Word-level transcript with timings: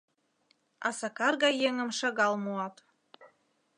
А 0.87 0.89
Сакар 0.99 1.33
гай 1.43 1.53
еҥым 1.67 1.89
шагал 1.99 2.33
муат... 2.43 2.75